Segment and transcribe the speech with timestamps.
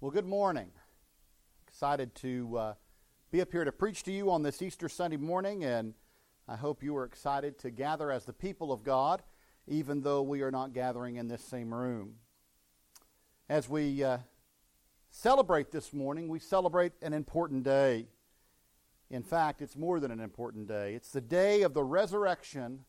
[0.00, 0.70] Well, good morning.
[1.66, 2.74] Excited to uh,
[3.32, 5.92] be up here to preach to you on this Easter Sunday morning, and
[6.46, 9.24] I hope you are excited to gather as the people of God,
[9.66, 12.14] even though we are not gathering in this same room.
[13.48, 14.18] As we uh,
[15.10, 18.06] celebrate this morning, we celebrate an important day.
[19.10, 22.84] In fact, it's more than an important day, it's the day of the resurrection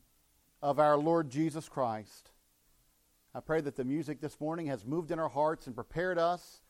[0.61, 2.29] of our Lord Jesus Christ.
[3.33, 6.61] I pray that the music this morning has moved in our hearts and prepared us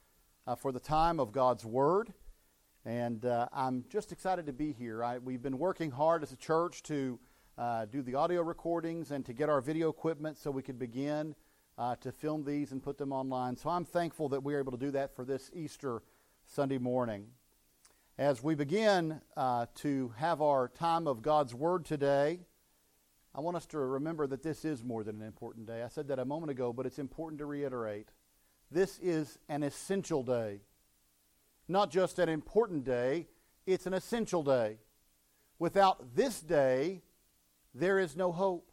[0.49, 2.11] uh, for the time of God's Word.
[2.83, 5.03] And uh, I'm just excited to be here.
[5.03, 7.19] I, we've been working hard as a church to
[7.55, 11.35] uh, do the audio recordings and to get our video equipment so we could begin
[11.77, 13.57] uh, to film these and put them online.
[13.57, 16.01] So I'm thankful that we are able to do that for this Easter
[16.47, 17.27] Sunday morning.
[18.17, 22.39] As we begin uh, to have our time of God's Word today,
[23.35, 25.83] I want us to remember that this is more than an important day.
[25.83, 28.09] I said that a moment ago, but it's important to reiterate.
[28.71, 30.61] This is an essential day.
[31.67, 33.27] Not just an important day,
[33.65, 34.77] it's an essential day.
[35.57, 37.01] Without this day,
[37.73, 38.71] there is no hope.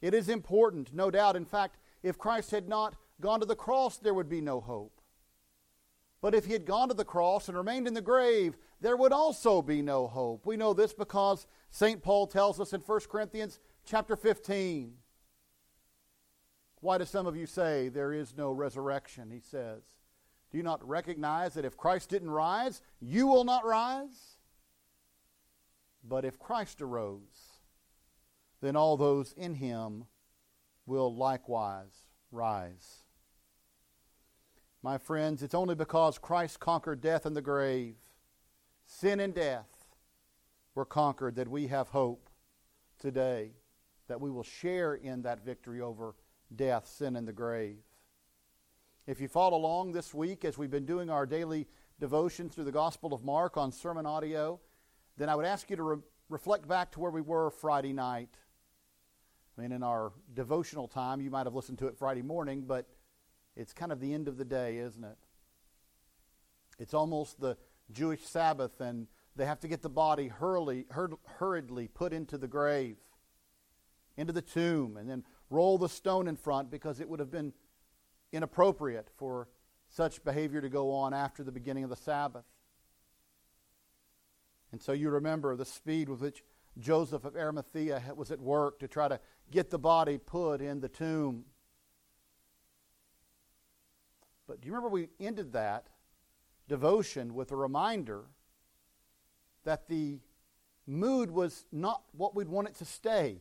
[0.00, 1.36] It is important, no doubt.
[1.36, 5.00] In fact, if Christ had not gone to the cross, there would be no hope.
[6.20, 9.12] But if he had gone to the cross and remained in the grave, there would
[9.12, 10.46] also be no hope.
[10.46, 12.02] We know this because St.
[12.02, 14.94] Paul tells us in 1 Corinthians chapter 15
[16.82, 19.30] why do some of you say there is no resurrection?
[19.30, 19.82] He says.
[20.50, 24.36] Do you not recognize that if Christ didn't rise, you will not rise?
[26.04, 27.60] But if Christ arose,
[28.60, 30.04] then all those in him
[30.84, 33.04] will likewise rise.
[34.82, 37.94] My friends, it's only because Christ conquered death and the grave,
[38.84, 39.68] sin and death
[40.74, 42.28] were conquered, that we have hope
[42.98, 43.52] today,
[44.08, 46.16] that we will share in that victory over
[46.56, 47.78] death, sin, and the grave.
[49.06, 51.66] If you follow along this week as we've been doing our daily
[51.98, 54.60] devotion through the Gospel of Mark on SermonAudio,
[55.16, 58.36] then I would ask you to re- reflect back to where we were Friday night.
[59.56, 62.86] I mean, in our devotional time, you might have listened to it Friday morning, but
[63.56, 65.18] it's kind of the end of the day, isn't it?
[66.78, 67.56] It's almost the
[67.90, 70.86] Jewish Sabbath, and they have to get the body hurriedly,
[71.38, 72.96] hurriedly put into the grave,
[74.16, 77.52] into the tomb, and then roll the stone in front because it would have been
[78.32, 79.48] inappropriate for
[79.88, 82.44] such behavior to go on after the beginning of the Sabbath.
[84.72, 86.42] And so you remember the speed with which
[86.78, 89.20] Joseph of Arimathea was at work to try to
[89.50, 91.44] get the body put in the tomb.
[94.48, 95.88] But do you remember we ended that
[96.68, 98.24] devotion with a reminder
[99.64, 100.18] that the
[100.86, 103.38] mood was not what we'd want it to stay.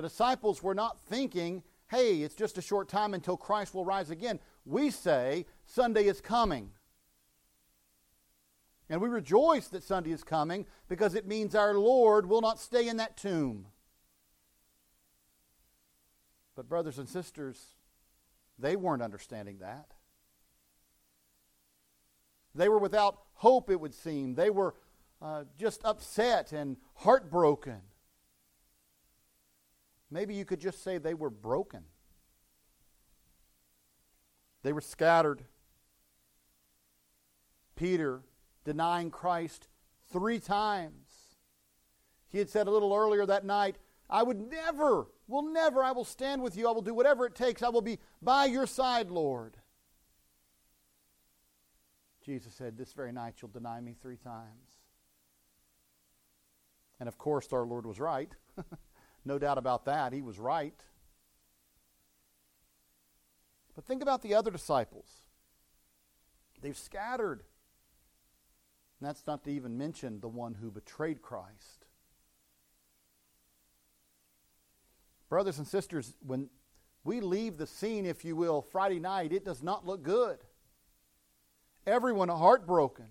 [0.00, 4.08] The disciples were not thinking, hey, it's just a short time until Christ will rise
[4.08, 4.40] again.
[4.64, 6.70] We say, Sunday is coming.
[8.88, 12.88] And we rejoice that Sunday is coming because it means our Lord will not stay
[12.88, 13.66] in that tomb.
[16.56, 17.62] But, brothers and sisters,
[18.58, 19.92] they weren't understanding that.
[22.54, 24.34] They were without hope, it would seem.
[24.34, 24.74] They were
[25.20, 27.82] uh, just upset and heartbroken.
[30.10, 31.84] Maybe you could just say they were broken.
[34.62, 35.44] They were scattered.
[37.76, 38.22] Peter
[38.64, 39.68] denying Christ
[40.12, 41.36] three times.
[42.28, 43.76] He had said a little earlier that night,
[44.08, 46.68] I would never, will never, I will stand with you.
[46.68, 47.62] I will do whatever it takes.
[47.62, 49.56] I will be by your side, Lord.
[52.24, 54.80] Jesus said, This very night you'll deny me three times.
[56.98, 58.30] And of course, our Lord was right.
[59.24, 60.12] no doubt about that.
[60.12, 60.74] He was right.
[63.74, 65.06] But think about the other disciples.
[66.60, 67.42] They've scattered.
[69.00, 71.86] And that's not to even mention the one who betrayed Christ.
[75.28, 76.50] Brothers and sisters, when
[77.04, 80.38] we leave the scene, if you will, Friday night, it does not look good.
[81.86, 83.06] Everyone heartbroken.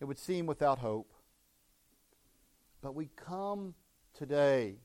[0.00, 1.12] It would seem without hope.
[2.82, 3.74] But we come
[4.14, 4.76] today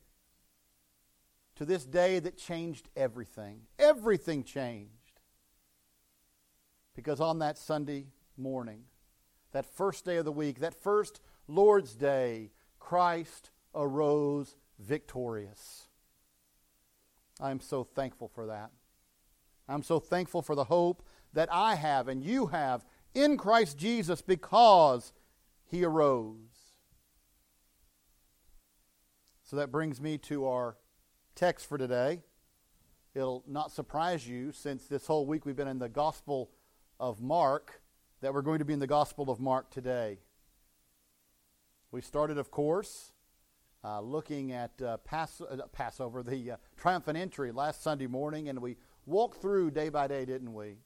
[1.56, 3.62] to this day that changed everything.
[3.78, 4.90] Everything changed.
[6.94, 8.06] Because on that Sunday
[8.36, 8.84] morning,
[9.52, 15.88] that first day of the week, that first Lord's Day, Christ arose victorious.
[17.40, 18.70] I am so thankful for that.
[19.68, 21.02] I'm so thankful for the hope
[21.32, 22.84] that I have and you have
[23.14, 25.12] in Christ Jesus because
[25.64, 26.55] he arose.
[29.46, 30.76] So that brings me to our
[31.36, 32.20] text for today.
[33.14, 36.50] it'll not surprise you since this whole week we've been in the Gospel
[36.98, 37.80] of Mark
[38.22, 40.18] that we're going to be in the Gospel of Mark today.
[41.92, 43.12] We started, of course,
[43.84, 48.60] uh, looking at uh, Pass- uh, Passover, the uh, triumphant entry last Sunday morning, and
[48.60, 50.78] we walked through day by day, didn't we?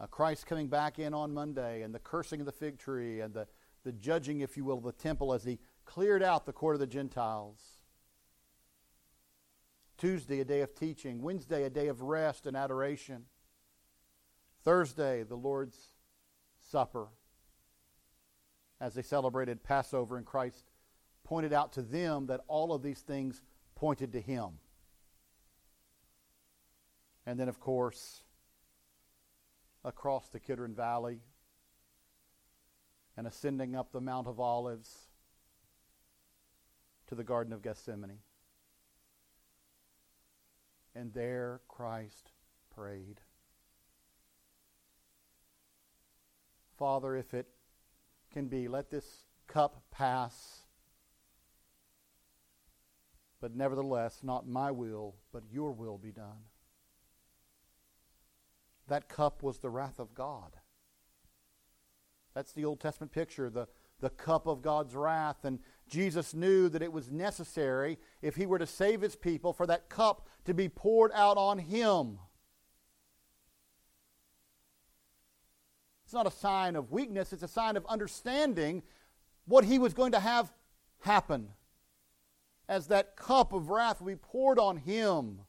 [0.00, 3.34] Uh, Christ coming back in on Monday, and the cursing of the fig tree, and
[3.34, 3.46] the,
[3.84, 6.80] the judging, if you will, of the temple as he cleared out the court of
[6.80, 7.58] the Gentiles.
[9.96, 11.22] Tuesday, a day of teaching.
[11.22, 13.24] Wednesday, a day of rest and adoration.
[14.64, 15.76] Thursday, the Lord's
[16.70, 17.08] Supper
[18.80, 20.70] as they celebrated Passover, and Christ
[21.24, 23.42] pointed out to them that all of these things
[23.74, 24.50] pointed to Him.
[27.26, 28.22] And then, of course,
[29.84, 31.20] across the Kidron Valley
[33.16, 35.07] and ascending up the Mount of Olives
[37.08, 38.18] to the Garden of Gethsemane.
[40.94, 42.30] And there Christ
[42.74, 43.20] prayed.
[46.78, 47.48] Father, if it
[48.32, 50.60] can be, let this cup pass.
[53.40, 56.44] But nevertheless, not my will, but your will be done.
[58.88, 60.56] That cup was the wrath of God.
[62.34, 63.66] That's the Old Testament picture, the,
[64.00, 65.44] the cup of God's wrath.
[65.44, 65.58] And
[65.88, 69.88] Jesus knew that it was necessary, if he were to save his people, for that
[69.88, 72.18] cup to be poured out on him.
[76.04, 78.82] It's not a sign of weakness, it's a sign of understanding
[79.46, 80.52] what he was going to have
[81.00, 81.48] happen.
[82.68, 85.40] As that cup of wrath would be poured on him,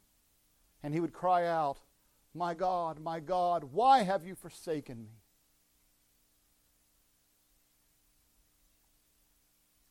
[0.83, 1.79] and he would cry out,
[2.33, 5.18] My God, my God, why have you forsaken me?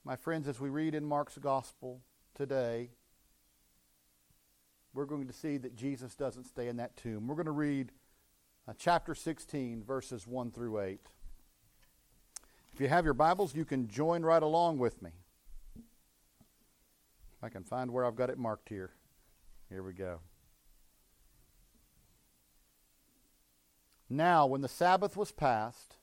[0.09, 2.01] My friends, as we read in Mark's gospel
[2.35, 2.89] today,
[4.95, 7.27] we're going to see that Jesus doesn't stay in that tomb.
[7.27, 7.93] We're going to read
[8.67, 11.01] uh, chapter 16, verses 1 through 8.
[12.73, 15.11] If you have your Bibles, you can join right along with me.
[15.77, 18.93] If I can find where I've got it marked here.
[19.69, 20.21] Here we go.
[24.09, 25.97] Now, when the Sabbath was past,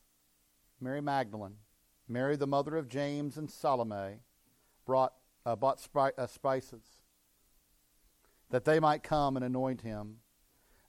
[0.79, 1.55] Mary Magdalene,
[2.07, 4.19] Mary the mother of James and Salome,
[4.85, 5.13] brought,
[5.45, 6.83] uh, bought uh, spices
[8.49, 10.17] that they might come and anoint him.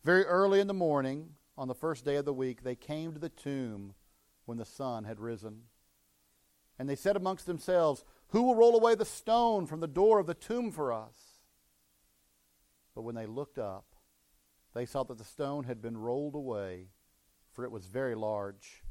[0.04, 3.18] Very early in the morning, on the first day of the week, they came to
[3.18, 3.94] the tomb
[4.44, 5.62] when the sun had risen.
[6.78, 10.26] And they said amongst themselves, Who will roll away the stone from the door of
[10.26, 11.14] the tomb for us?
[12.94, 13.86] But when they looked up,
[14.74, 16.88] they saw that the stone had been rolled away,
[17.52, 18.82] for it was very large.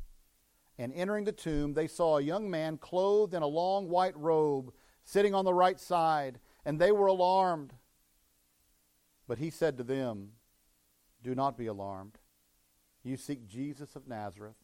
[0.78, 4.74] And entering the tomb, they saw a young man clothed in a long white robe,
[5.04, 7.74] sitting on the right side, and they were alarmed.
[9.28, 10.32] But he said to them,
[11.24, 12.20] Do not be alarmed.
[13.04, 14.56] You seek Jesus of Nazareth,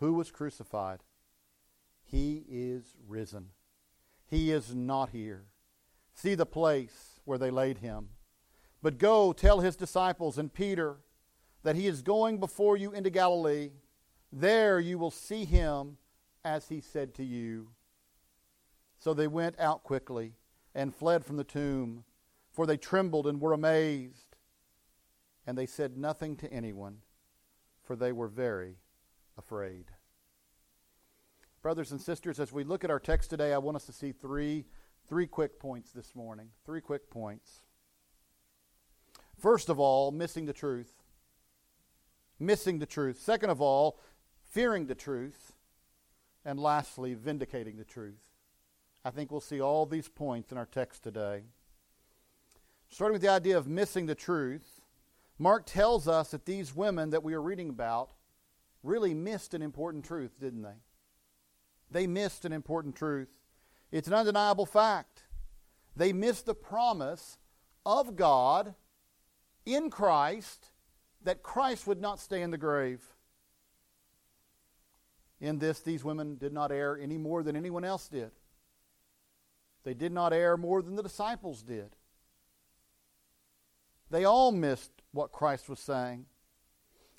[0.00, 1.00] who was crucified.
[2.04, 3.50] He is risen.
[4.26, 5.46] He is not here.
[6.12, 8.08] See the place where they laid him.
[8.82, 10.98] But go tell his disciples and Peter
[11.62, 13.70] that he is going before you into Galilee.
[14.36, 15.96] There you will see him
[16.44, 17.68] as he said to you.
[18.98, 20.32] So they went out quickly
[20.74, 22.02] and fled from the tomb,
[22.50, 24.34] for they trembled and were amazed
[25.46, 26.98] and they said nothing to anyone,
[27.82, 28.76] for they were very
[29.38, 29.84] afraid.
[31.62, 34.12] Brothers and sisters, as we look at our text today, I want us to see
[34.12, 34.64] three,
[35.08, 36.48] three quick points this morning.
[36.66, 37.62] Three quick points.
[39.38, 40.92] First of all, missing the truth.
[42.38, 43.20] Missing the truth.
[43.20, 43.98] Second of all,
[44.54, 45.52] fearing the truth.
[46.44, 48.22] And lastly, vindicating the truth.
[49.04, 51.42] I think we'll see all these points in our text today.
[52.88, 54.82] Starting with the idea of missing the truth,
[55.38, 58.12] Mark tells us that these women that we are reading about
[58.82, 60.78] really missed an important truth, didn't they?
[61.90, 63.30] They missed an important truth.
[63.90, 65.24] It's an undeniable fact.
[65.96, 67.38] They missed the promise
[67.86, 68.74] of God
[69.64, 70.70] in Christ
[71.22, 73.13] that Christ would not stay in the grave.
[75.40, 78.30] In this, these women did not err any more than anyone else did.
[79.84, 81.96] They did not err more than the disciples did.
[84.10, 86.26] They all missed what Christ was saying.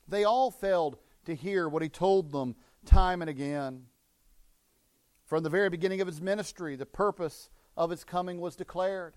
[0.07, 2.55] They all failed to hear what he told them
[2.85, 3.85] time and again.
[5.25, 9.15] From the very beginning of his ministry, the purpose of his coming was declared.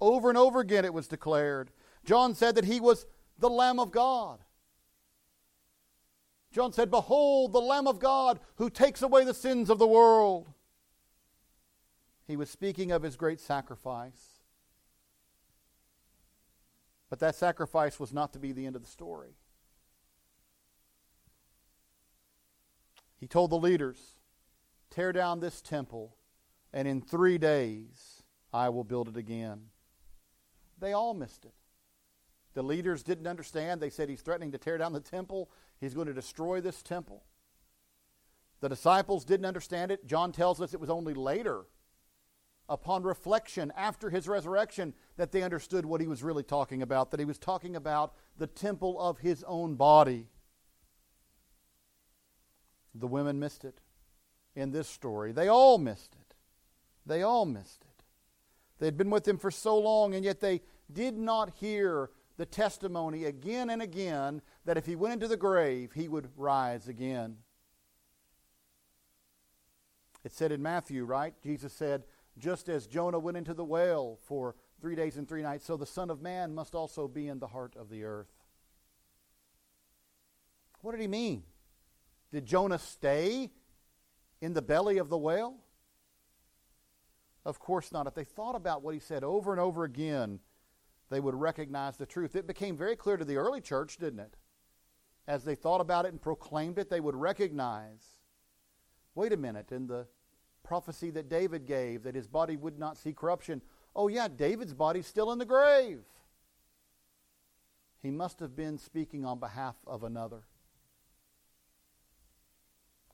[0.00, 1.70] Over and over again, it was declared.
[2.04, 3.06] John said that he was
[3.38, 4.40] the Lamb of God.
[6.52, 10.48] John said, Behold, the Lamb of God who takes away the sins of the world.
[12.26, 14.40] He was speaking of his great sacrifice.
[17.08, 19.34] But that sacrifice was not to be the end of the story.
[23.18, 24.20] He told the leaders,
[24.90, 26.16] Tear down this temple,
[26.72, 29.66] and in three days I will build it again.
[30.78, 31.54] They all missed it.
[32.54, 33.80] The leaders didn't understand.
[33.80, 37.22] They said he's threatening to tear down the temple, he's going to destroy this temple.
[38.60, 40.06] The disciples didn't understand it.
[40.06, 41.62] John tells us it was only later,
[42.68, 47.20] upon reflection after his resurrection, that they understood what he was really talking about, that
[47.20, 50.26] he was talking about the temple of his own body.
[52.94, 53.80] The women missed it
[54.54, 55.32] in this story.
[55.32, 56.34] They all missed it.
[57.06, 58.04] They all missed it.
[58.78, 60.60] They had been with him for so long, and yet they
[60.92, 65.92] did not hear the testimony again and again that if he went into the grave,
[65.92, 67.36] he would rise again.
[70.24, 71.34] It said in Matthew, right?
[71.42, 72.04] Jesus said,
[72.38, 75.84] just as Jonah went into the whale for three days and three nights, so the
[75.84, 78.32] Son of Man must also be in the heart of the earth.
[80.80, 81.42] What did he mean?
[82.32, 83.50] Did Jonah stay
[84.40, 85.56] in the belly of the whale?
[87.44, 88.06] Of course not.
[88.06, 90.40] If they thought about what he said over and over again,
[91.10, 92.36] they would recognize the truth.
[92.36, 94.36] It became very clear to the early church, didn't it?
[95.26, 98.16] As they thought about it and proclaimed it, they would recognize
[99.14, 100.06] wait a minute, in the
[100.62, 103.60] prophecy that David gave that his body would not see corruption,
[103.94, 106.00] oh, yeah, David's body's still in the grave.
[108.02, 110.44] He must have been speaking on behalf of another.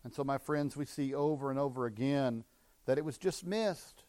[0.05, 2.45] And so, my friends, we see over and over again
[2.85, 4.05] that it was just missed.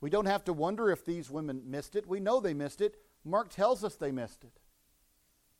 [0.00, 2.06] We don't have to wonder if these women missed it.
[2.06, 2.96] We know they missed it.
[3.24, 4.60] Mark tells us they missed it.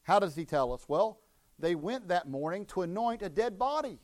[0.03, 0.85] How does he tell us?
[0.89, 1.21] Well,
[1.59, 3.99] they went that morning to anoint a dead body.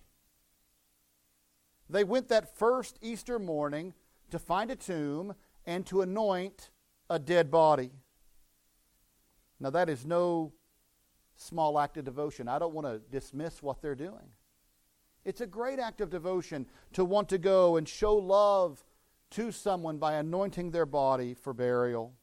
[1.88, 3.94] They went that first Easter morning
[4.30, 5.34] to find a tomb
[5.66, 6.70] and to anoint
[7.08, 7.90] a dead body.
[9.60, 10.52] Now, that is no
[11.36, 12.48] small act of devotion.
[12.48, 14.32] I don't want to dismiss what they're doing.
[15.24, 18.84] It's a great act of devotion to want to go and show love
[19.34, 22.14] to someone by anointing their body for burial.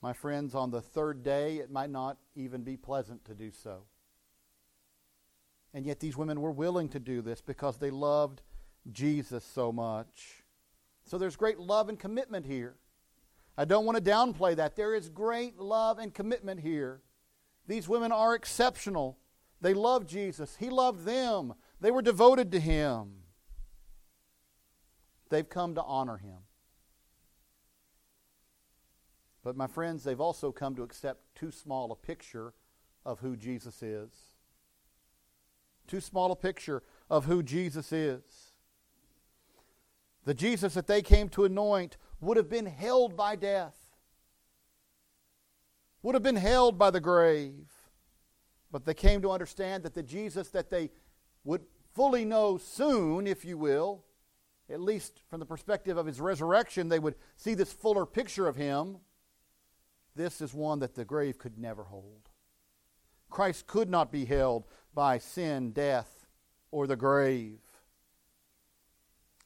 [0.00, 3.82] My friends, on the third day, it might not even be pleasant to do so.
[5.74, 8.40] And yet, these women were willing to do this because they loved
[8.90, 10.44] Jesus so much.
[11.04, 12.76] So, there's great love and commitment here.
[13.58, 14.76] I don't want to downplay that.
[14.76, 17.02] There is great love and commitment here.
[17.66, 19.18] These women are exceptional.
[19.60, 23.17] They love Jesus, He loved them, they were devoted to Him.
[25.28, 26.38] They've come to honor Him.
[29.44, 32.54] But, my friends, they've also come to accept too small a picture
[33.06, 34.10] of who Jesus is.
[35.86, 38.52] Too small a picture of who Jesus is.
[40.24, 43.88] The Jesus that they came to anoint would have been held by death
[46.02, 47.70] would have been held by the grave.
[48.70, 50.90] But they came to understand that the Jesus that they
[51.44, 51.62] would
[51.94, 54.04] fully know soon, if you will,
[54.70, 58.56] at least from the perspective of his resurrection, they would see this fuller picture of
[58.56, 58.98] him.
[60.14, 62.28] This is one that the grave could never hold.
[63.30, 66.26] Christ could not be held by sin, death,
[66.70, 67.60] or the grave.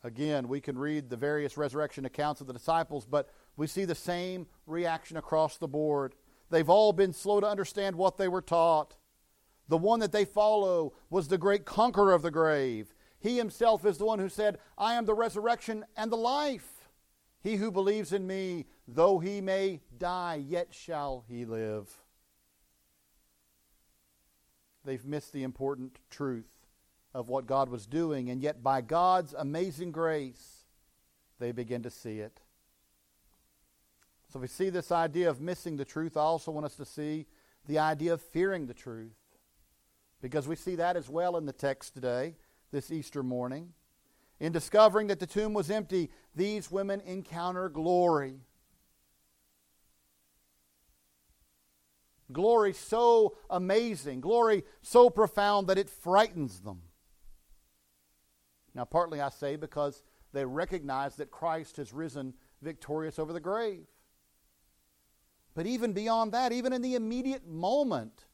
[0.04, 3.94] Again, we can read the various resurrection accounts of the disciples, but we see the
[3.94, 6.14] same reaction across the board.
[6.50, 8.96] They've all been slow to understand what they were taught.
[9.68, 12.92] The one that they follow was the great conqueror of the grave.
[13.22, 16.90] He himself is the one who said, I am the resurrection and the life.
[17.40, 21.88] He who believes in me, though he may die, yet shall he live.
[24.84, 26.66] They've missed the important truth
[27.14, 30.64] of what God was doing, and yet by God's amazing grace,
[31.38, 32.40] they begin to see it.
[34.32, 37.26] So we see this idea of missing the truth, I also want us to see
[37.68, 39.12] the idea of fearing the truth.
[40.20, 42.36] Because we see that as well in the text today,
[42.72, 43.74] this Easter morning.
[44.40, 48.40] In discovering that the tomb was empty, these women encounter glory.
[52.32, 56.80] Glory so amazing, glory so profound that it frightens them.
[58.74, 60.02] Now, partly I say because
[60.32, 63.86] they recognize that Christ has risen victorious over the grave.
[65.54, 68.24] But even beyond that, even in the immediate moment,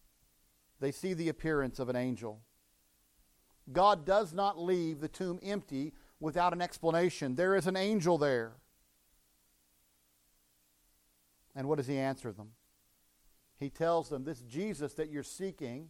[0.78, 2.40] they see the appearance of an angel.
[3.73, 7.35] God does not leave the tomb empty without an explanation.
[7.35, 8.53] There is an angel there.
[11.55, 12.51] And what does he answer them?
[13.59, 15.89] He tells them, This Jesus that you're seeking,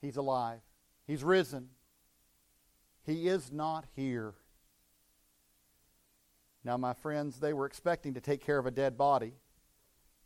[0.00, 0.60] he's alive,
[1.06, 1.68] he's risen,
[3.04, 4.34] he is not here.
[6.64, 9.32] Now, my friends, they were expecting to take care of a dead body,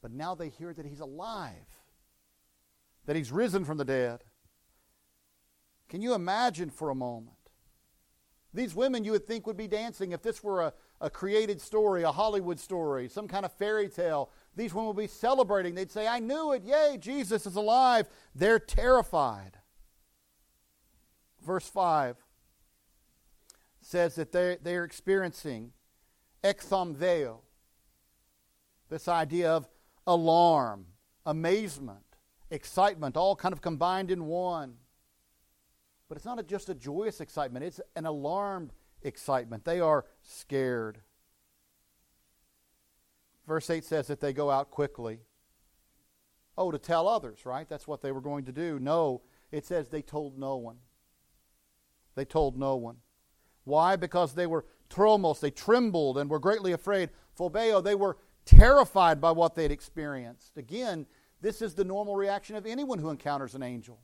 [0.03, 1.81] but now they hear that he's alive,
[3.07, 4.25] that he's risen from the dead.
[5.89, 7.37] Can you imagine for a moment?
[8.53, 12.05] These women you would think would be dancing if this were a, a created story,
[12.05, 14.31] a Hollywood story, some kind of fairy tale.
[14.55, 15.75] These women would be celebrating.
[15.75, 16.63] They'd say, I knew it.
[16.63, 18.09] Yay, Jesus is alive.
[18.35, 19.59] They're terrified.
[21.45, 22.17] Verse 5
[23.81, 25.73] says that they're, they're experiencing
[26.43, 27.41] ekthomveo,
[28.89, 29.69] this idea of
[30.07, 30.87] alarm,
[31.27, 32.05] amazement,
[32.51, 34.77] excitement, all kind of combined in one.
[36.15, 39.65] But it's not just a joyous excitement, it's an alarmed excitement.
[39.65, 41.01] They are scared.
[43.49, 45.23] Verse 8 says that they go out quickly.
[46.57, 47.69] Oh, to tell others, right?
[47.69, 48.79] That's what they were going to do.
[48.79, 50.77] No, it says they told no one.
[52.15, 52.99] They told no one.
[53.65, 53.97] Why?
[53.97, 57.11] Because they were tromos, they trembled and were greatly afraid.
[57.37, 60.59] Phobeo, they were terrified by what they'd experienced.
[60.59, 61.07] Again,
[61.41, 63.99] this is the normal reaction of anyone who encounters an angel.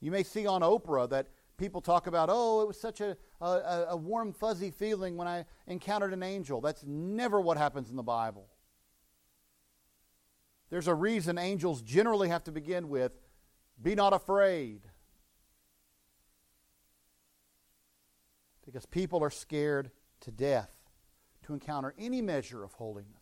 [0.00, 3.86] You may see on Oprah that people talk about, oh, it was such a, a,
[3.90, 6.60] a, warm, fuzzy feeling when I encountered an angel.
[6.60, 8.46] That's never what happens in the Bible.
[10.70, 13.12] There's a reason angels generally have to begin with
[13.82, 14.82] be not afraid.
[18.64, 19.90] Because people are scared
[20.20, 20.70] to death
[21.46, 23.14] to encounter any measure of holiness.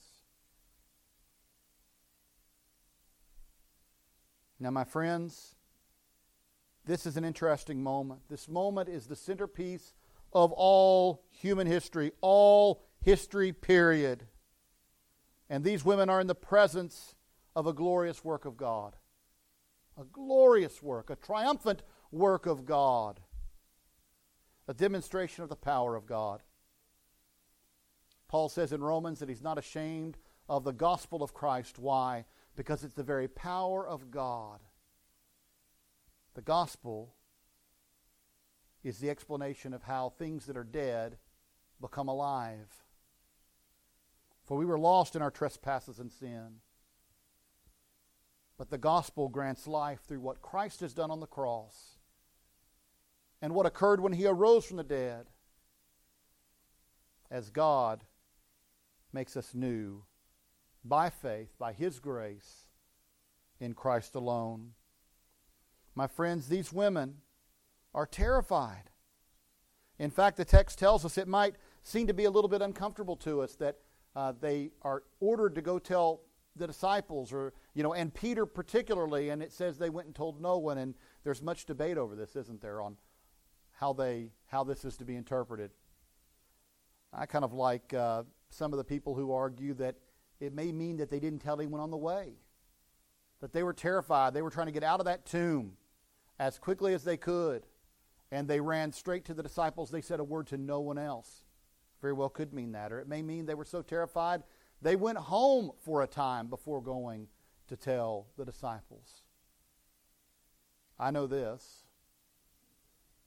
[4.59, 5.56] Now, my friends,
[6.87, 8.21] this is an interesting moment.
[8.31, 9.93] This moment is the centerpiece
[10.33, 14.25] of all human history, all history, period.
[15.51, 17.15] And these women are in the presence
[17.57, 18.95] of a glorious work of God.
[19.99, 23.21] A glorious work, a triumphant work of God,
[24.69, 26.43] a demonstration of the power of God.
[28.29, 31.79] Paul says in Romans that he's not ashamed of the gospel of Christ.
[31.79, 32.27] Why?
[32.55, 34.61] Because it's the very power of God
[36.37, 37.15] the gospel
[38.85, 41.17] is the explanation of how things that are dead
[41.81, 42.85] become alive.
[44.45, 46.61] For we were lost in our trespasses and sin.
[48.59, 51.97] But the gospel grants life through what Christ has done on the cross
[53.41, 55.27] and what occurred when he arose from the dead
[57.31, 58.05] as God
[59.11, 60.05] makes us new
[60.85, 62.67] by faith, by his grace,
[63.59, 64.73] in Christ alone.
[65.97, 67.17] My friends, these women
[67.95, 68.91] are terrified.
[69.99, 73.17] In fact, the text tells us it might seem to be a little bit uncomfortable
[73.17, 73.79] to us that
[74.15, 76.21] uh, they are ordered to go tell
[76.55, 80.41] the disciples or you know and peter particularly and it says they went and told
[80.41, 82.97] no one and there's much debate over this isn't there on
[83.73, 85.71] how they how this is to be interpreted.
[87.13, 89.97] I kind of like uh, some of the people who argue that
[90.41, 92.35] it may mean that they didn't tell anyone on the way
[93.41, 94.35] that they were terrified.
[94.35, 95.73] They were trying to get out of that tomb
[96.39, 97.67] as quickly as they could,
[98.31, 99.91] and they ran straight to the disciples.
[99.91, 101.45] They said a word to no one else.
[102.01, 102.93] Very well could mean that.
[102.93, 104.43] Or it may mean they were so terrified
[104.83, 107.29] they went home for a time before going
[107.69, 109.23] to tell the disciples.
[110.99, 111.85] I know this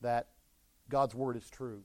[0.02, 0.30] that
[0.88, 1.84] God's word is true.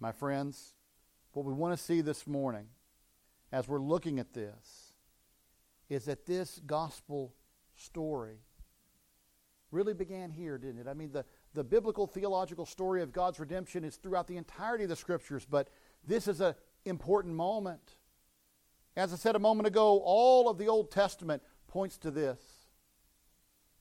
[0.00, 0.74] My friends,
[1.32, 2.68] what we want to see this morning
[3.52, 4.94] as we're looking at this
[5.90, 7.34] is that this gospel
[7.74, 8.38] story
[9.70, 10.86] really began here, didn't it?
[10.88, 14.90] I mean, the, the biblical theological story of God's redemption is throughout the entirety of
[14.90, 15.68] the scriptures, but
[16.06, 16.54] this is an
[16.84, 17.96] important moment.
[18.96, 22.40] As I said a moment ago, all of the Old Testament points to this.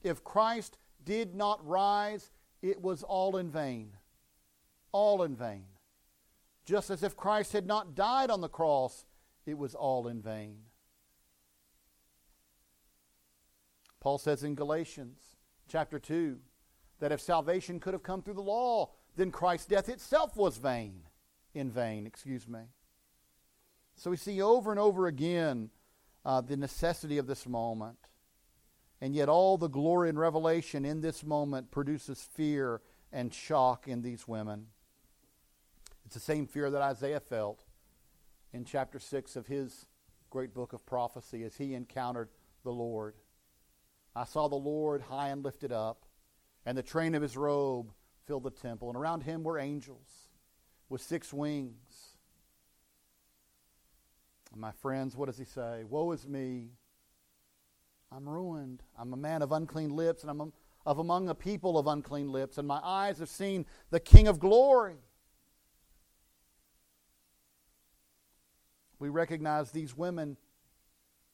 [0.03, 3.93] If Christ did not rise, it was all in vain.
[4.91, 5.65] All in vain.
[6.65, 9.05] Just as if Christ had not died on the cross,
[9.45, 10.57] it was all in vain.
[13.99, 15.19] Paul says in Galatians,
[15.69, 16.37] chapter 2
[16.99, 21.01] that if salvation could have come through the law, then Christ's death itself was vain,
[21.53, 22.61] in vain, excuse me.
[23.95, 25.69] So we see over and over again
[26.25, 27.97] uh, the necessity of this moment.
[29.01, 32.81] And yet, all the glory and revelation in this moment produces fear
[33.13, 34.67] and shock in these women.
[36.05, 37.63] It's the same fear that Isaiah felt
[38.51, 39.85] in chapter 6 of his
[40.29, 42.29] great book of prophecy as he encountered
[42.63, 43.15] the Lord.
[44.15, 46.05] I saw the Lord high and lifted up,
[46.65, 47.91] and the train of his robe
[48.25, 50.29] filled the temple, and around him were angels
[50.89, 52.17] with six wings.
[54.51, 55.83] And my friends, what does he say?
[55.87, 56.69] Woe is me.
[58.11, 58.81] I'm ruined.
[58.97, 60.51] I'm a man of unclean lips, and I'm
[60.85, 64.39] of among a people of unclean lips, and my eyes have seen the King of
[64.39, 64.97] glory.
[68.97, 70.37] We recognize these women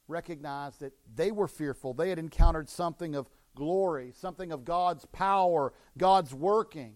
[0.07, 1.93] recognized that they were fearful.
[1.93, 6.95] They had encountered something of glory, something of God's power, God's working.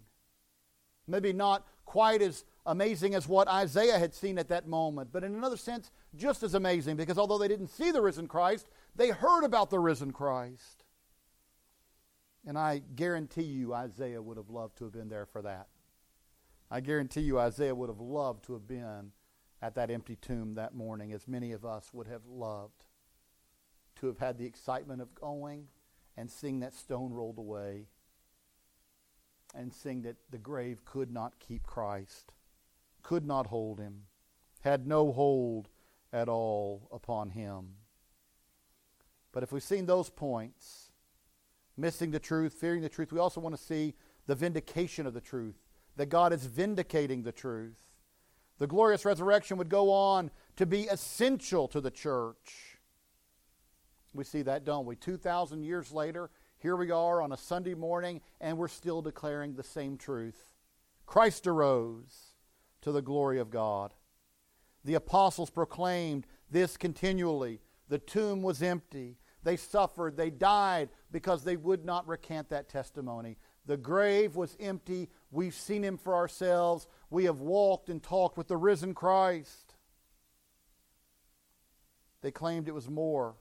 [1.07, 5.33] Maybe not quite as amazing as what Isaiah had seen at that moment, but in
[5.33, 9.43] another sense, just as amazing because although they didn't see the risen Christ, they heard
[9.43, 10.83] about the risen Christ.
[12.45, 15.67] And I guarantee you, Isaiah would have loved to have been there for that.
[16.69, 19.11] I guarantee you, Isaiah would have loved to have been
[19.61, 22.83] at that empty tomb that morning, as many of us would have loved
[23.99, 25.67] to have had the excitement of going
[26.17, 27.87] and seeing that stone rolled away
[29.55, 32.33] and seeing that the grave could not keep Christ,
[33.01, 34.03] could not hold him,
[34.61, 35.69] had no hold
[36.13, 37.69] at all upon him.
[39.31, 40.91] But if we've seen those points,
[41.77, 43.95] missing the truth, fearing the truth, we also want to see
[44.27, 45.57] the vindication of the truth,
[45.95, 47.77] that God is vindicating the truth.
[48.57, 52.78] The glorious resurrection would go on to be essential to the church.
[54.13, 54.95] We see that, don't we?
[54.95, 59.63] 2,000 years later, here we are on a Sunday morning, and we're still declaring the
[59.63, 60.53] same truth.
[61.05, 62.33] Christ arose
[62.81, 63.93] to the glory of God.
[64.83, 67.61] The apostles proclaimed this continually.
[67.87, 69.17] The tomb was empty.
[69.43, 70.17] They suffered.
[70.17, 73.37] They died because they would not recant that testimony.
[73.65, 75.09] The grave was empty.
[75.31, 76.87] We've seen him for ourselves.
[77.09, 79.75] We have walked and talked with the risen Christ.
[82.21, 83.35] They claimed it was more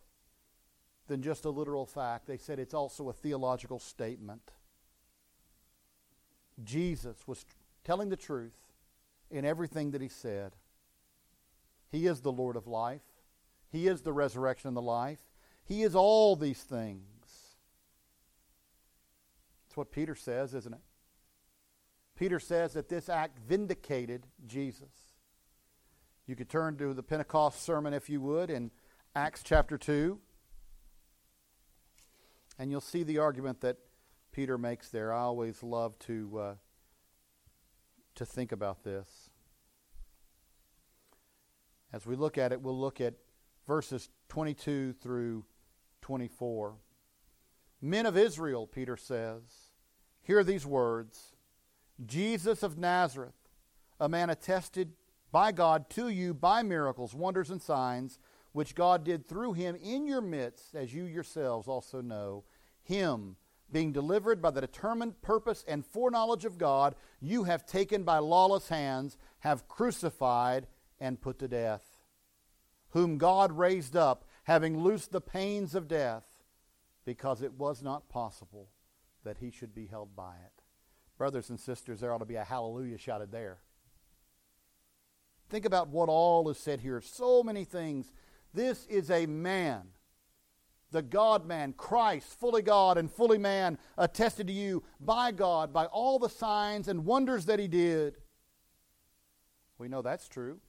[1.08, 2.26] than just a literal fact.
[2.26, 4.52] They said it's also a theological statement.
[6.62, 7.44] Jesus was
[7.84, 8.56] telling the truth
[9.30, 10.52] in everything that he said.
[11.90, 13.02] He is the Lord of life.
[13.70, 15.20] He is the resurrection and the life.
[15.64, 17.02] He is all these things.
[19.66, 20.80] That's what Peter says, isn't it?
[22.16, 24.88] Peter says that this act vindicated Jesus.
[26.26, 28.70] You could turn to the Pentecost sermon, if you would, in
[29.14, 30.18] Acts chapter 2.
[32.58, 33.76] And you'll see the argument that
[34.32, 35.12] Peter makes there.
[35.12, 36.54] I always love to, uh,
[38.16, 39.30] to think about this.
[41.92, 43.14] As we look at it, we'll look at
[43.66, 45.44] verses 22 through
[46.02, 46.76] 24.
[47.80, 49.42] Men of Israel, Peter says,
[50.22, 51.36] hear these words
[52.04, 53.34] Jesus of Nazareth,
[53.98, 54.92] a man attested
[55.32, 58.18] by God to you by miracles, wonders, and signs
[58.52, 62.44] which God did through him in your midst, as you yourselves also know,
[62.82, 63.36] him
[63.70, 68.68] being delivered by the determined purpose and foreknowledge of God, you have taken by lawless
[68.68, 70.66] hands, have crucified
[70.98, 71.98] and put to death,
[72.90, 76.24] whom God raised up, having loosed the pains of death,
[77.04, 78.70] because it was not possible
[79.24, 80.62] that he should be held by it.
[81.18, 83.58] Brothers and sisters, there ought to be a hallelujah shouted there.
[85.50, 87.00] Think about what all is said here.
[87.00, 88.12] So many things
[88.54, 89.82] this is a man,
[90.90, 95.86] the God man, Christ, fully God and fully man, attested to you by God, by
[95.86, 98.16] all the signs and wonders that he did.
[99.78, 100.60] We know that's true.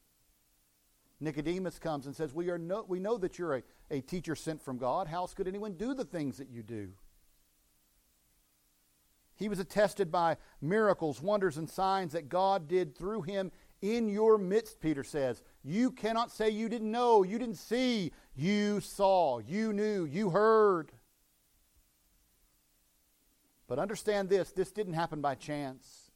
[1.19, 4.61] Nicodemus comes and says, We, are no, we know that you're a, a teacher sent
[4.61, 5.07] from God.
[5.07, 6.89] How else could anyone do the things that you do?
[9.35, 14.37] He was attested by miracles, wonders, and signs that God did through him in your
[14.37, 15.41] midst, Peter says.
[15.63, 20.91] You cannot say you didn't know, you didn't see, you saw, you knew, you heard.
[23.67, 26.11] But understand this this didn't happen by chance.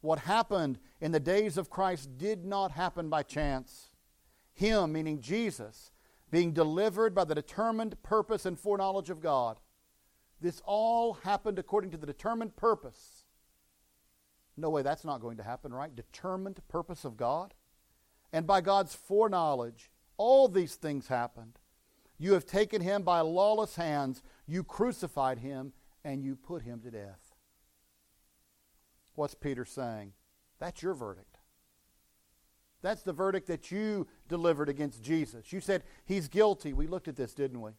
[0.00, 3.90] What happened in the days of Christ did not happen by chance.
[4.54, 5.92] Him, meaning Jesus,
[6.30, 9.58] being delivered by the determined purpose and foreknowledge of God.
[10.40, 13.24] This all happened according to the determined purpose
[14.60, 15.94] no way, that's not going to happen, right?
[15.94, 17.54] Determined purpose of God.
[18.32, 21.58] And by God's foreknowledge, all these things happened.
[22.18, 25.72] You have taken him by lawless hands, you crucified him,
[26.04, 27.34] and you put him to death.
[29.14, 30.12] What's Peter saying?
[30.58, 31.38] That's your verdict.
[32.82, 35.52] That's the verdict that you delivered against Jesus.
[35.52, 36.72] You said he's guilty.
[36.72, 37.72] We looked at this, didn't we?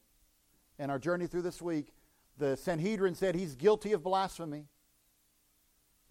[0.77, 1.93] In our journey through this week,
[2.37, 4.65] the Sanhedrin said he's guilty of blasphemy.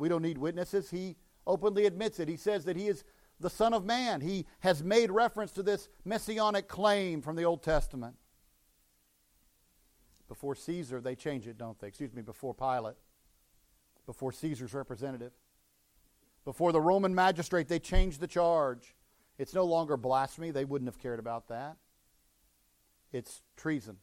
[0.00, 0.90] We don't need witnesses.
[0.90, 2.28] He openly admits it.
[2.28, 3.04] He says that he is
[3.38, 4.22] the Son of Man.
[4.22, 8.16] He has made reference to this messianic claim from the Old Testament.
[10.26, 11.88] Before Caesar, they change it, don't they?
[11.88, 12.96] Excuse me, before Pilate,
[14.06, 15.32] before Caesar's representative.
[16.46, 18.94] Before the Roman magistrate, they change the charge.
[19.36, 20.50] It's no longer blasphemy.
[20.50, 21.76] They wouldn't have cared about that.
[23.12, 23.98] It's treason.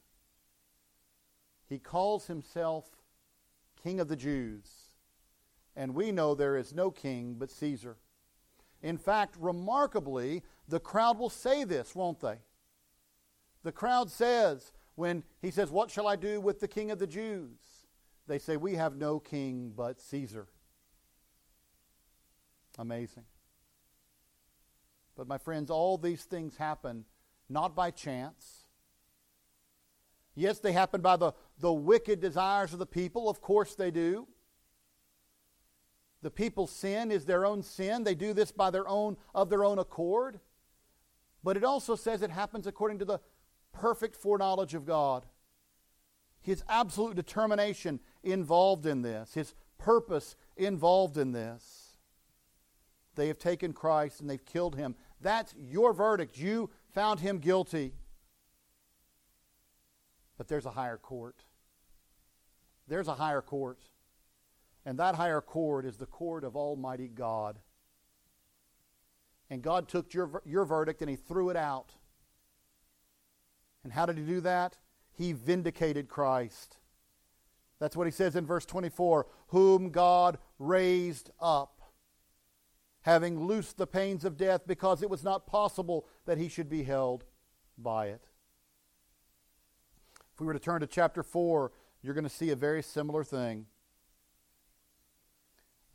[1.67, 2.85] He calls himself
[3.81, 4.86] King of the Jews
[5.77, 7.95] and we know there is no king but Caesar.
[8.81, 12.39] In fact, remarkably, the crowd will say this, won't they?
[13.63, 17.07] The crowd says, when he says, What shall I do with the king of the
[17.07, 17.59] Jews?
[18.27, 20.47] They say, We have no king but Caesar.
[22.79, 23.25] Amazing.
[25.15, 27.05] But my friends, all these things happen
[27.49, 28.63] not by chance.
[30.35, 33.29] Yes, they happen by the, the wicked desires of the people.
[33.29, 34.27] Of course they do.
[36.21, 38.03] The people's sin is their own sin.
[38.03, 40.39] They do this by their own of their own accord.
[41.43, 43.19] But it also says it happens according to the
[43.71, 45.25] perfect foreknowledge of God.
[46.41, 51.97] His absolute determination involved in this, his purpose involved in this.
[53.15, 54.95] They have taken Christ and they've killed him.
[55.21, 56.37] That's your verdict.
[56.37, 57.93] You found him guilty.
[60.37, 61.43] But there's a higher court.
[62.87, 63.79] There's a higher court.
[64.87, 67.59] And that higher court is the court of Almighty God.
[69.49, 71.91] And God took your, your verdict and He threw it out.
[73.83, 74.77] And how did He do that?
[75.11, 76.77] He vindicated Christ.
[77.79, 81.81] That's what He says in verse 24 whom God raised up,
[83.01, 86.83] having loosed the pains of death, because it was not possible that He should be
[86.83, 87.25] held
[87.77, 88.25] by it.
[90.33, 93.25] If we were to turn to chapter 4, you're going to see a very similar
[93.25, 93.65] thing.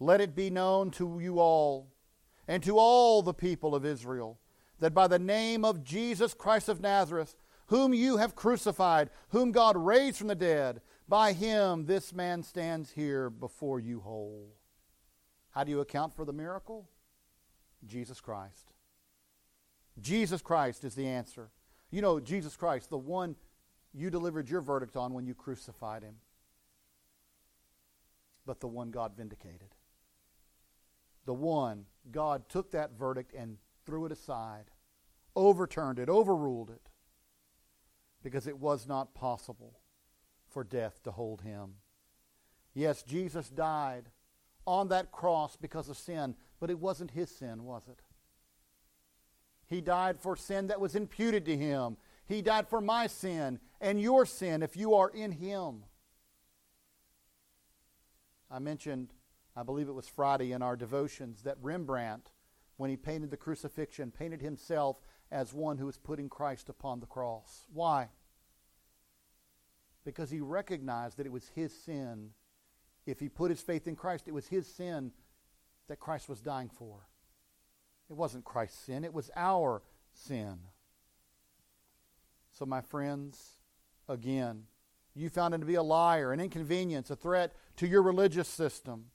[0.03, 1.93] Let it be known to you all
[2.49, 4.41] and to all the people of Israel
[4.81, 7.37] that by the name of Jesus Christ of Nazareth,
[7.67, 12.91] whom you have crucified, whom God raised from the dead, by him this man stands
[12.91, 14.57] here before you whole.
[15.51, 16.89] How do you account for the miracle?
[17.87, 18.73] Jesus Christ.
[20.01, 21.51] Jesus Christ is the answer.
[21.93, 23.37] You know, Jesus Christ, the one
[23.95, 26.17] you delivered your verdict on when you crucified him,
[28.45, 29.69] but the one God vindicated
[31.25, 34.71] the one, God took that verdict and threw it aside,
[35.37, 36.89] overturned it, overruled it,
[38.23, 39.81] because it was not possible
[40.49, 41.75] for death to hold him.
[42.75, 44.11] Yes, Jesus died
[44.67, 48.01] on that cross because of sin, but it wasn't his sin, was it?
[49.67, 51.97] He died for sin that was imputed to him.
[52.27, 55.85] He died for my sin and your sin if you are in him.
[58.51, 59.09] I mentioned
[59.57, 62.31] I believe it was Friday in our devotions, that Rembrandt,
[62.77, 64.97] when he painted the crucifixion, painted himself
[65.31, 67.67] as one who was putting Christ upon the cross.
[67.73, 68.09] Why?
[70.05, 72.31] Because he recognized that it was his sin.
[73.07, 75.13] If he put his faith in Christ, it was his sin
[75.89, 77.09] that Christ was dying for.
[78.09, 80.59] It wasn't Christ's sin, it was our sin.
[82.53, 83.57] So, my friends,
[84.09, 84.65] again,
[85.15, 89.07] you found him to be a liar, an inconvenience, a threat to your religious system.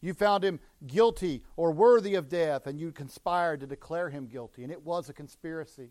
[0.00, 4.62] You found him guilty or worthy of death, and you conspired to declare him guilty,
[4.62, 5.90] and it was a conspiracy.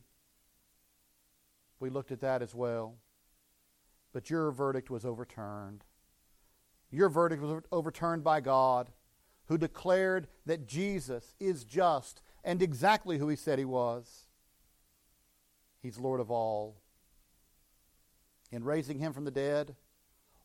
[1.80, 2.95] We looked at that as well.
[4.12, 5.84] But your verdict was overturned.
[6.91, 8.89] Your verdict was overturned by God,
[9.45, 14.26] who declared that Jesus is just and exactly who he said he was.
[15.82, 16.82] He's Lord of all.
[18.52, 19.76] In raising him from the dead,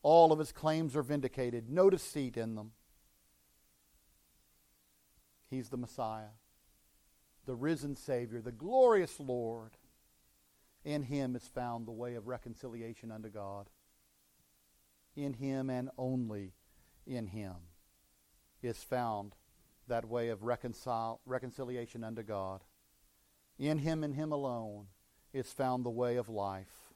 [0.03, 2.73] all of his claims are vindicated, no deceit in them.
[5.51, 6.35] He's the Messiah,
[7.47, 9.73] the risen Savior, the glorious Lord.
[10.85, 13.69] In him is found the way of reconciliation unto God.
[15.17, 16.53] In him and only
[17.07, 17.55] in him
[18.63, 19.35] is found
[19.89, 22.63] that way of reconcile, reconciliation unto God.
[23.59, 24.87] In him and him alone
[25.33, 26.93] is found the way of life.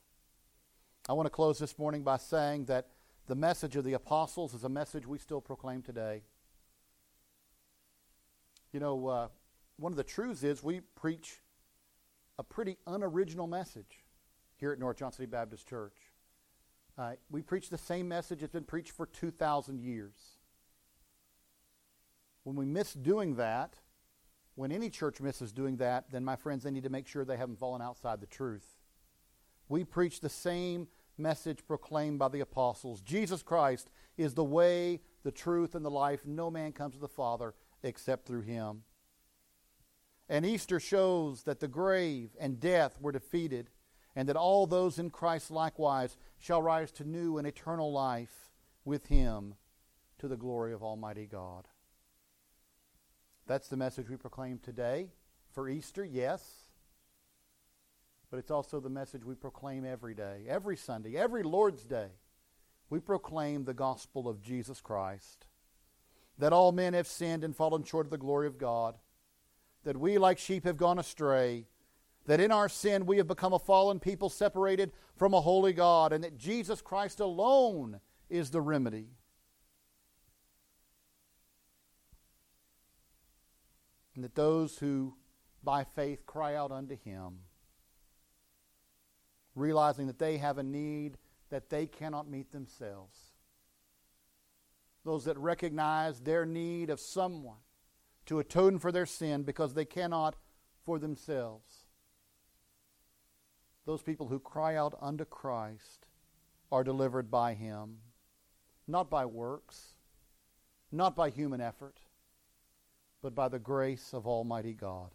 [1.09, 2.89] I want to close this morning by saying that
[3.27, 6.23] the message of the apostles is a message we still proclaim today.
[8.73, 9.29] You know, uh,
[9.79, 11.41] one of the truths is we preach
[12.39, 14.05] a pretty unoriginal message
[14.57, 15.97] here at North Johnson City Baptist Church.
[16.99, 20.15] Uh, we preach the same message that's been preached for 2,000 years.
[22.43, 23.77] When we miss doing that,
[24.55, 27.37] when any church misses doing that, then my friends, they need to make sure they
[27.37, 28.77] haven't fallen outside the truth.
[29.69, 33.01] We preach the same message proclaimed by the apostles.
[33.01, 36.27] Jesus Christ is the way, the truth, and the life.
[36.27, 38.83] No man comes to the Father except through him.
[40.29, 43.71] And Easter shows that the grave and death were defeated,
[44.15, 48.51] and that all those in Christ likewise shall rise to new and eternal life
[48.85, 49.55] with him
[50.19, 51.69] to the glory of Almighty God.
[53.47, 55.09] That's the message we proclaim today
[55.55, 56.43] for Easter, yes.
[58.31, 62.09] But it's also the message we proclaim every day, every Sunday, every Lord's Day.
[62.91, 65.47] We proclaim the gospel of Jesus Christ
[66.39, 68.97] that all men have sinned and fallen short of the glory of God,
[69.85, 71.67] that we, like sheep, have gone astray,
[72.27, 76.13] that in our sin we have become a fallen people separated from a holy God,
[76.13, 79.09] and that Jesus Christ alone is the remedy.
[84.15, 85.15] And that those who
[85.63, 87.41] by faith cry out unto Him,
[89.55, 91.19] realizing that they have a need
[91.51, 93.28] that they cannot meet themselves.
[95.09, 97.63] Those that recognize their need of someone
[98.27, 100.37] to atone for their sin because they cannot
[100.85, 101.87] for themselves.
[103.87, 106.05] Those people who cry out unto Christ
[106.71, 108.01] are delivered by Him,
[108.87, 109.95] not by works,
[110.93, 112.01] not by human effort,
[113.23, 115.13] but by the grace of Almighty God.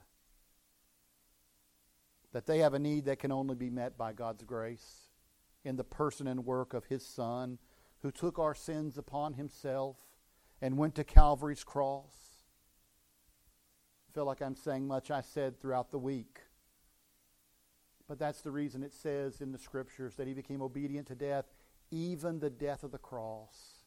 [2.31, 5.11] That they have a need that can only be met by God's grace
[5.63, 7.59] in the person and work of His Son,
[8.03, 9.97] who took our sins upon Himself
[10.61, 12.33] and went to Calvary's cross
[14.13, 16.41] I feel like I'm saying much I said throughout the week.
[18.07, 21.45] But that's the reason it says in the scriptures that he became obedient to death,
[21.89, 23.85] even the death of the cross.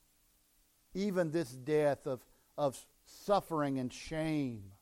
[0.95, 2.23] Even this death of,
[2.59, 4.73] of suffering and shame.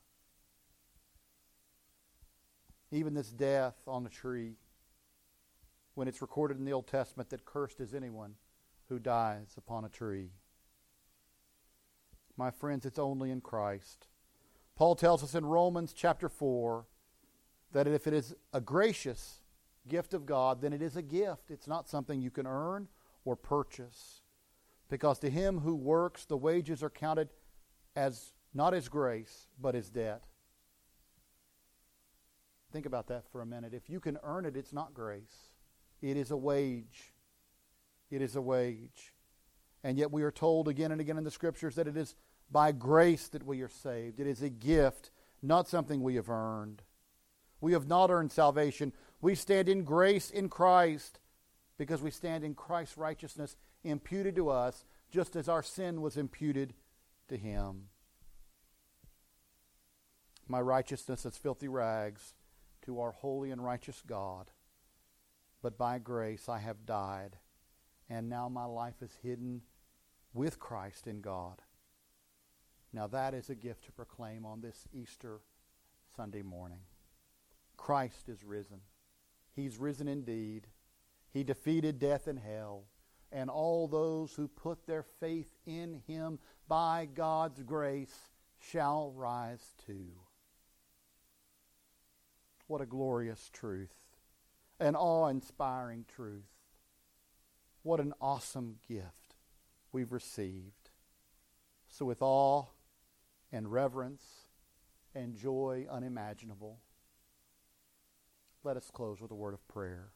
[2.90, 4.54] Even this death on the tree.
[5.94, 8.36] When it's recorded in the Old Testament that cursed is anyone
[8.88, 10.30] who dies upon a tree.
[12.36, 14.08] My friends, it's only in Christ
[14.76, 16.84] Paul tells us in Romans chapter 4
[17.72, 19.40] that if it is a gracious
[19.88, 21.50] gift of God, then it is a gift.
[21.50, 22.88] It's not something you can earn
[23.24, 24.22] or purchase.
[24.88, 27.28] Because to him who works, the wages are counted
[27.94, 30.24] as not as grace, but as debt.
[32.72, 33.72] Think about that for a minute.
[33.74, 35.50] If you can earn it, it's not grace.
[36.02, 37.13] It is a wage.
[38.10, 39.14] It is a wage.
[39.82, 42.14] And yet we are told again and again in the scriptures that it is
[42.50, 44.20] by grace that we are saved.
[44.20, 45.10] It is a gift,
[45.42, 46.82] not something we have earned.
[47.60, 48.92] We have not earned salvation.
[49.20, 51.18] We stand in grace in Christ
[51.78, 56.74] because we stand in Christ's righteousness imputed to us, just as our sin was imputed
[57.28, 57.88] to him.
[60.46, 62.34] My righteousness is filthy rags
[62.82, 64.50] to our holy and righteous God.
[65.62, 67.38] But by grace I have died,
[68.08, 69.62] and now my life is hidden
[70.32, 71.62] with Christ in God.
[72.92, 75.40] Now, that is a gift to proclaim on this Easter
[76.16, 76.78] Sunday morning.
[77.76, 78.80] Christ is risen.
[79.54, 80.68] He's risen indeed.
[81.32, 82.84] He defeated death and hell.
[83.32, 86.38] And all those who put their faith in him
[86.68, 88.14] by God's grace
[88.58, 90.12] shall rise too.
[92.68, 93.94] What a glorious truth.
[94.78, 96.53] An awe inspiring truth.
[97.84, 99.36] What an awesome gift
[99.92, 100.90] we've received.
[101.88, 102.64] So, with awe
[103.52, 104.24] and reverence
[105.14, 106.80] and joy unimaginable.
[108.64, 110.08] Let us close with a word of prayer.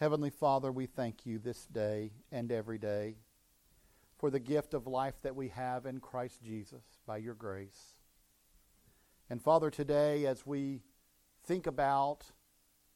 [0.00, 3.16] Heavenly Father, we thank you this day and every day
[4.18, 7.94] for the gift of life that we have in Christ Jesus by your grace.
[9.28, 10.80] And Father, today as we
[11.44, 12.24] think about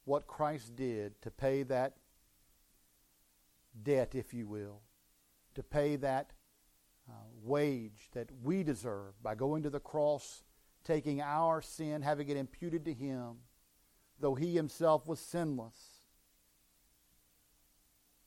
[0.05, 1.95] what Christ did to pay that
[3.82, 4.82] debt, if you will,
[5.54, 6.32] to pay that
[7.08, 10.42] uh, wage that we deserve by going to the cross,
[10.84, 13.37] taking our sin, having it imputed to him,
[14.20, 15.78] though he himself was sinless.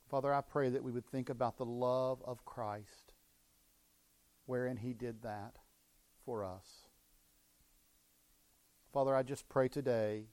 [0.09, 3.13] Father, I pray that we would think about the love of Christ,
[4.45, 5.57] wherein he did that
[6.23, 6.87] for us.
[8.93, 10.27] Father, I just pray today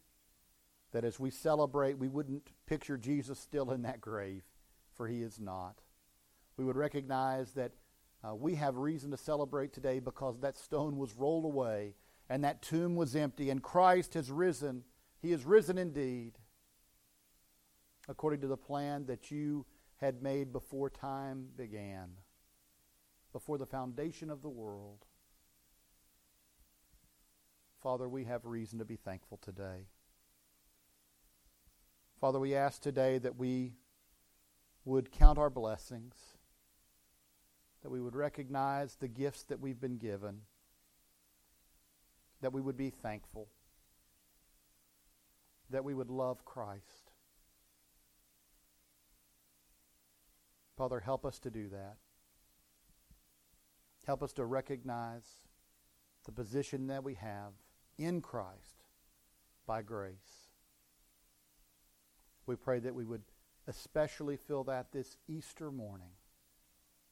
[0.93, 4.45] that as we celebrate, we wouldn't picture Jesus still in that grave,
[4.95, 5.81] for he is not.
[6.57, 7.73] We would recognize that
[8.23, 11.95] uh, we have reason to celebrate today because that stone was rolled away
[12.29, 14.85] and that tomb was empty, and Christ has risen.
[15.21, 16.39] He is risen indeed,
[18.09, 19.67] according to the plan that you
[19.99, 22.13] had made before time began,
[23.33, 25.05] before the foundation of the world.
[27.83, 29.89] Father, we have reason to be thankful today.
[32.21, 33.75] Father, we ask today that we
[34.85, 36.15] would count our blessings
[37.83, 40.41] that we would recognize the gifts that we've been given,
[42.41, 43.49] that we would be thankful,
[45.71, 47.13] that we would love Christ.
[50.77, 51.97] Father, help us to do that.
[54.07, 55.25] Help us to recognize
[56.25, 57.53] the position that we have
[57.99, 58.89] in Christ
[59.67, 60.49] by grace.
[62.47, 63.23] We pray that we would
[63.67, 66.13] especially feel that this Easter morning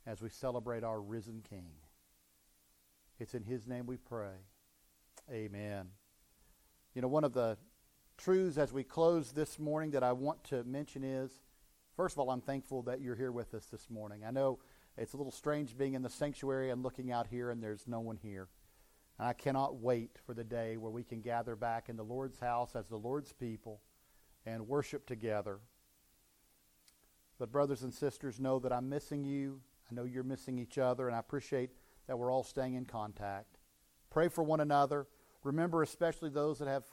[0.07, 1.73] as we celebrate our risen King.
[3.19, 4.47] It's in His name we pray.
[5.31, 5.89] Amen.
[6.95, 7.57] You know, one of the
[8.19, 11.31] truths as we close this morning that I want to mention is
[11.97, 14.25] first of all, I'm thankful that you're here with us this morning.
[14.27, 14.59] I know
[14.97, 18.01] it's a little strange being in the sanctuary and looking out here and there's no
[18.01, 18.49] one here.
[19.19, 22.41] And I cannot wait for the day where we can gather back in the Lord's
[22.41, 23.81] house as the Lord's people
[24.45, 25.61] and worship together.
[27.43, 29.59] But, brothers and sisters, know that I'm missing you.
[29.91, 31.71] I know you're missing each other, and I appreciate
[32.07, 33.59] that we're all staying in contact.
[34.11, 35.09] Pray for one another.
[35.43, 36.85] Remember, especially those that have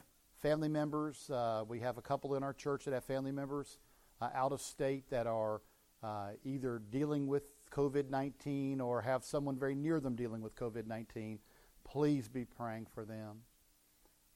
[0.42, 1.30] family members.
[1.30, 3.78] Uh, we have a couple in our church that have family members
[4.20, 5.62] uh, out of state that are
[6.02, 10.84] uh, either dealing with COVID 19 or have someone very near them dealing with COVID
[10.84, 11.38] 19.
[11.84, 13.42] Please be praying for them.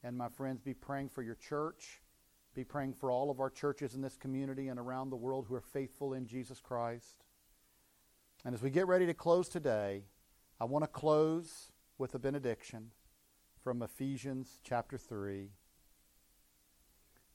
[0.01, 1.99] And my friends, be praying for your church.
[2.55, 5.55] Be praying for all of our churches in this community and around the world who
[5.55, 7.25] are faithful in Jesus Christ.
[8.45, 10.03] And as we get ready to close today,
[10.59, 12.91] I want to close with a benediction
[13.61, 15.49] from Ephesians chapter 3.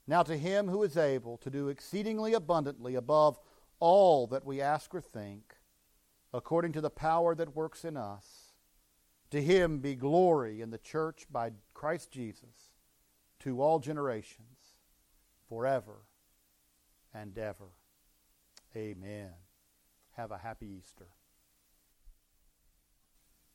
[0.07, 3.39] Now, to him who is able to do exceedingly abundantly above
[3.79, 5.57] all that we ask or think,
[6.33, 8.55] according to the power that works in us,
[9.31, 12.73] to him be glory in the church by Christ Jesus
[13.41, 14.50] to all generations,
[15.51, 16.07] forever
[17.13, 17.69] and ever.
[18.75, 19.33] Amen.
[20.13, 21.09] Have a happy Easter.